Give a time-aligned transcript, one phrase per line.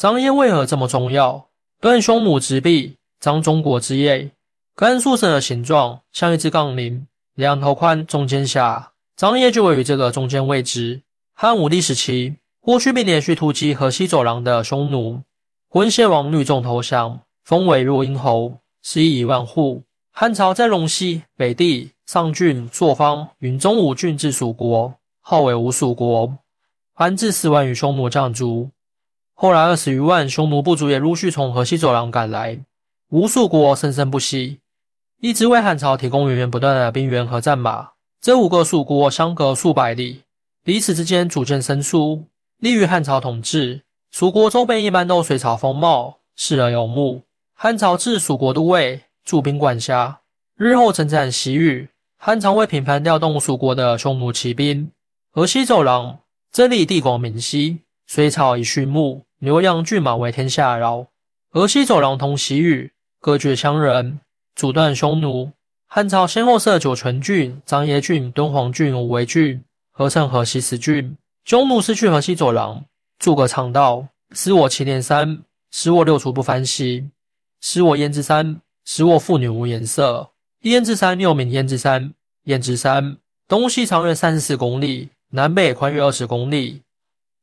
[0.00, 1.48] 张掖为何这么重要？
[1.78, 4.30] 断匈奴之弊，张中国之业。
[4.74, 8.92] 甘肃省的形状像一支杠铃，两头宽，中间狭。
[9.14, 11.02] 张掖就位于这个中间位置。
[11.34, 15.20] 汉武帝时期，霍去病连续突击河西走廊的匈奴，
[15.68, 19.82] 浑邪王率众投降，封为若阴侯，食邑一万户。
[20.12, 26.38] 汉朝在陇西、北地、上郡、朔方、云中五郡治蜀国，号为吴蜀国，
[26.94, 28.70] 安置四万余匈奴将卒。
[29.42, 32.58] 后来二十余万匈奴部族也陆续从河西走廊赶来，
[33.08, 34.60] 无数国生生不息，
[35.18, 37.92] 一直为汉朝提供源源不断的兵源和战马。
[38.20, 40.24] 这五个蜀国相隔数百里，
[40.62, 42.26] 彼此之间逐渐生疏，
[42.58, 43.80] 利于汉朝统治。
[44.10, 47.22] 蜀国周边一般都水草丰茂，世人有目。
[47.54, 49.04] 汉朝置蜀国都尉。
[49.24, 50.20] 驻兵管辖，
[50.54, 54.90] 日后征战西域，汉朝会频繁调动蜀国的匈奴骑兵。
[55.30, 56.18] 河西走廊，
[56.52, 61.06] 这里地广明溪，水草以畜牧，牛羊骏马为天下饶。
[61.48, 64.20] 河西走廊通西域，隔绝羌人，
[64.54, 65.50] 阻断匈奴。
[65.86, 71.16] 汉朝先后设酒泉郡、张掖郡、敦煌郡武威郡，合称河西十郡。
[71.44, 72.84] 匈奴失去河西走廊，
[73.18, 77.08] 筑个肠道，使我祁连山，使我六出不翻息，
[77.60, 78.60] 使我燕之山。
[78.84, 80.30] 使我妇女无颜色。
[80.62, 82.12] 燕之山又名燕之山、
[82.44, 86.82] 燕之山，东西长约三十四公里，南北宽约二十公里，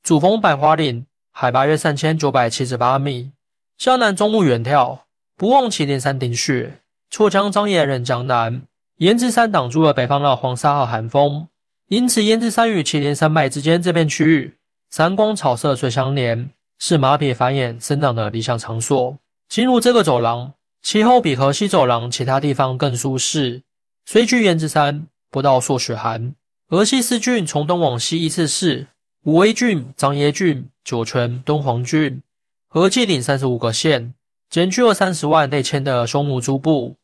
[0.03, 1.05] 主峰百花岭，
[1.39, 3.31] 海拔约三千九百七十八米。
[3.77, 5.01] 向南中路远眺，
[5.35, 6.79] 不忘祁连山顶雪，
[7.11, 8.63] 错将张掖任江南。
[8.97, 11.47] 胭脂山挡住了北方的黄沙和寒风，
[11.89, 14.57] 因此胭脂山与祁连山脉之间这片区域，
[14.89, 19.15] 山光草色最相连，是马匹繁衍生长的理想场所。
[19.47, 20.51] 进入这个走廊。
[20.81, 23.61] 气候比河西走廊其他地方更舒适，
[24.07, 26.33] 虽距胭脂山不到朔雪寒。
[26.67, 28.87] 河西四郡从东往西依次是
[29.27, 32.23] 武威郡、张掖郡、酒泉、敦煌郡，
[32.69, 34.13] 合计领三十五个县，
[34.49, 36.95] 减去了三十万内迁的匈奴诸部，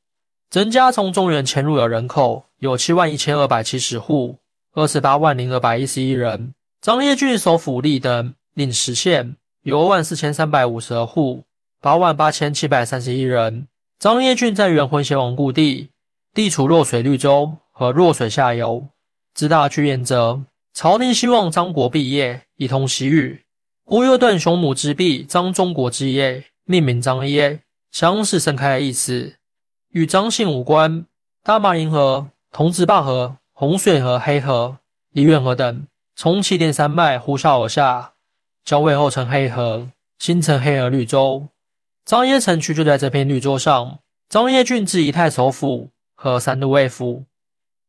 [0.50, 4.38] 增加从中原迁入的人口有七万一千二百七十户，
[4.72, 6.54] 二十八万零二百一十一人。
[6.80, 11.44] 张掖郡首府立登领十县，有二万四千三百五十二户。
[11.82, 13.68] 八万八千七百三十一人。
[14.00, 15.90] 张掖郡在元浑邪王故地，
[16.34, 18.88] 地处弱水绿洲和弱水下游，
[19.34, 20.42] 自大居原则。
[20.74, 23.44] 朝廷希望张国毕业，一通西域，
[23.86, 27.60] 故又断匈奴之臂，张中国之业，命名张掖，
[27.92, 29.36] 相是盛开的意思，
[29.90, 31.06] 与张姓无关。
[31.44, 34.80] 大马银河、童子坝河、洪水河、黑河、
[35.12, 35.86] 梨园河等，
[36.16, 38.14] 从祁连山脉呼啸而下，
[38.66, 41.50] 交汇后成黑河，形成黑河绿洲。
[42.04, 44.00] 张掖城区就在这片绿洲上。
[44.28, 47.26] 张掖郡治以太守府和三都尉府。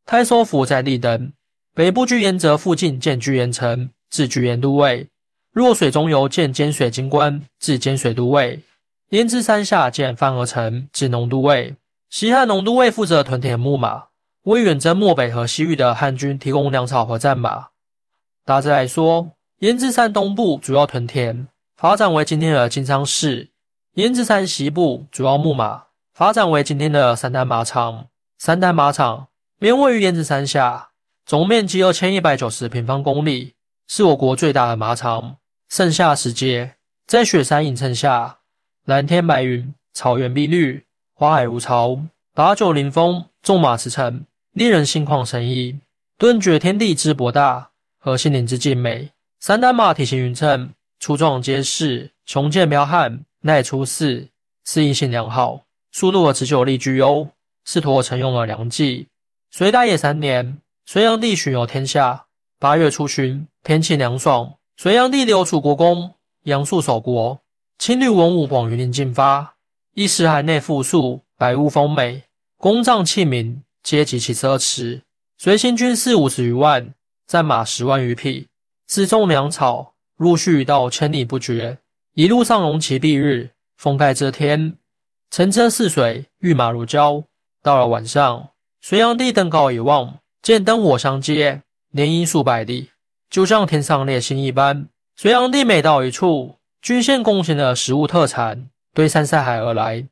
[0.05, 1.33] 太守府在立登，
[1.77, 5.09] 北部居延泽附近建居延城，治居延都尉。
[5.53, 8.63] 若水中游建兼水京官，治兼水都尉。
[9.11, 11.75] 燕之山下建范鹅城，治农都尉。
[12.11, 14.05] 西汉农都尉负责屯田牧马，
[14.45, 17.71] 为远征漠北和西域的汉军提供粮草和战马。
[18.45, 23.51] 大致来说，燕之山东部主要屯田，发展为今天的金昌市。
[23.95, 28.07] 燕之山西部主要牧马，发展为今天的三丹马场。
[28.39, 29.27] 三丹马场
[29.59, 30.91] 面位于燕之山下，
[31.27, 33.55] 总面积二千一百九十平方公里，
[33.89, 35.39] 是我国最大的马场。
[35.71, 36.75] 盛夏时节，
[37.07, 38.41] 在雪山映衬下，
[38.85, 40.85] 蓝天白云，草原碧绿，
[41.15, 41.99] 花海如潮，
[42.35, 44.21] 把酒临风，纵马驰骋，
[44.53, 45.79] 令人心旷神怡，
[46.19, 49.11] 顿觉天地之博大和心灵之静美。
[49.41, 50.71] 三丹马体型匀称，
[51.01, 53.25] 粗壮结实，雄健彪悍。
[53.47, 54.29] 耐出世，
[54.65, 57.29] 适应性良好，速度和持久力居优，
[57.67, 59.07] 是驮乘用的良计。
[59.51, 62.27] 隋大业三年，隋炀帝巡游天下，
[62.59, 67.41] 八月初旬，天气凉爽，隋炀帝留楚国公杨素守国，
[67.79, 69.57] 青绿文武往云林进发。
[69.95, 72.25] 一时海内富庶，百物丰美，
[72.59, 75.01] 宫帐器皿皆极其奢侈。
[75.39, 76.93] 隋新军士五十余万，
[77.27, 78.49] 战马十万余匹，
[78.87, 81.79] 辎重粮草陆续到千里不绝。
[82.13, 84.77] 一路上龙旗蔽日，风盖遮天，
[85.31, 87.25] 乘车似水，御马如胶。
[87.63, 88.51] 到了晚上，
[88.83, 92.91] 隋炀帝登高一望，见灯火相接，连阴数百里，
[93.31, 94.91] 就像天上列星一般。
[95.17, 100.07] 隋炀帝每到一处，均献贡献的食物特产堆山塞海而来，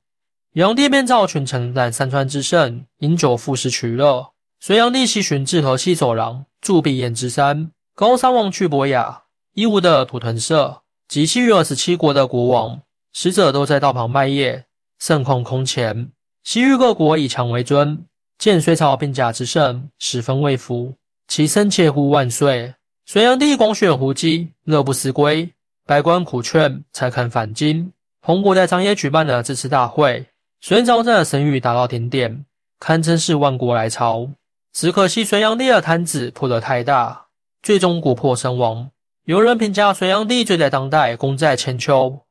[0.55, 4.33] 炀帝便召群臣览山川之胜，饮酒赋诗取乐。
[4.59, 10.81] 隋炀帝西巡至河西走廊，驻壁燕之山，高山望去博雅，义乌的土屯社。
[11.09, 12.81] 及西域二十七国的国王、
[13.13, 14.63] 使者都在道旁拜谒，
[14.99, 16.11] 盛况空前。
[16.43, 18.07] 西域各国以强为尊，
[18.43, 20.93] 见隋朝兵甲之盛，十分畏服，
[21.29, 22.75] 齐声切呼万岁。
[23.07, 25.49] 隋炀帝广选胡姬，乐不思归，
[25.87, 27.93] 百官苦劝，才肯返京。
[28.21, 30.27] 洪国在张掖举办的支持大会，
[30.61, 32.45] 隋朝镇的声誉达到顶点，
[32.81, 34.29] 堪称是万国来朝。
[34.73, 37.27] 只可惜隋炀帝的摊子铺得太大，
[37.63, 38.91] 最终国破身亡。
[39.25, 42.23] 有人评价隋炀帝罪在当代，功在千秋，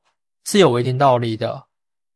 [0.44, 1.64] 是有一定道理的。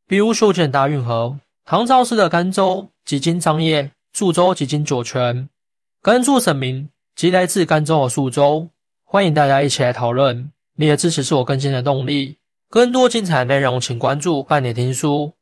[0.06, 5.48] 比如修建大运河，唐朝时的甘州几经张掖，宿州几经酒泉，
[6.02, 8.68] 甘肃省名即来自甘州和宿州。
[9.04, 12.40] 欢迎大家一起来讨论，你的支持是我更新的动力。
[12.68, 15.34] 更多精彩内容，请关注半点听书。